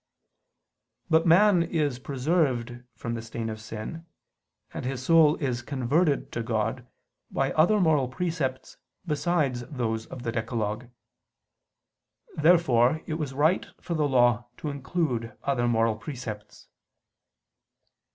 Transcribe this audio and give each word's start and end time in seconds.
But 1.11 1.27
man 1.27 1.61
is 1.61 1.99
preserved 1.99 2.81
from 2.95 3.13
the 3.13 3.21
stain 3.21 3.51
of 3.51 3.61
sin, 3.61 4.07
and 4.73 4.83
his 4.83 5.03
soul 5.05 5.35
is 5.35 5.61
converted 5.61 6.31
to 6.31 6.41
God 6.41 6.87
by 7.29 7.51
other 7.51 7.79
moral 7.79 8.07
precepts 8.07 8.77
besides 9.05 9.61
those 9.69 10.07
of 10.07 10.23
the 10.23 10.31
decalogue. 10.31 10.85
Therefore 12.35 13.03
it 13.05 13.19
was 13.19 13.35
right 13.35 13.67
for 13.79 13.93
the 13.93 14.09
Law 14.09 14.47
to 14.57 14.69
include 14.69 15.37
other 15.43 15.67
moral 15.67 15.97
precepts. 15.97 16.67